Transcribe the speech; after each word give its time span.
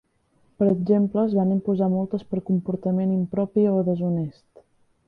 Per 0.61 0.69
exemple, 0.75 1.25
es 1.29 1.35
van 1.41 1.51
imposar 1.57 1.91
multes 1.97 2.27
per 2.33 2.43
comportament 2.49 3.13
impropi 3.19 3.69
o 3.75 3.77
deshonest. 3.93 4.67